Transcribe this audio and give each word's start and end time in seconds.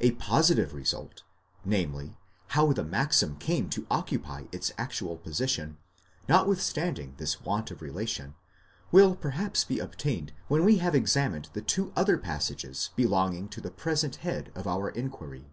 A 0.00 0.12
positive 0.12 0.72
result,— 0.72 1.22
namely, 1.66 2.16
how 2.56 2.72
the 2.72 2.82
maxim 2.82 3.36
came 3.36 3.68
to 3.68 3.86
occupy 3.90 4.44
its 4.52 4.72
actual 4.78 5.18
position, 5.18 5.76
notwithstanding 6.26 7.12
this 7.18 7.42
want 7.42 7.70
of 7.70 7.82
relation, 7.82 8.36
will 8.90 9.14
perhaps 9.14 9.64
be 9.64 9.78
obtained 9.78 10.32
when 10.48 10.64
we 10.64 10.78
have 10.78 10.94
examined 10.94 11.50
the 11.52 11.60
two 11.60 11.92
other 11.94 12.16
passages 12.16 12.88
belonging 12.96 13.50
to 13.50 13.60
the 13.60 13.70
present 13.70 14.16
head 14.24 14.50
of 14.54 14.66
our 14.66 14.88
inquiry. 14.88 15.50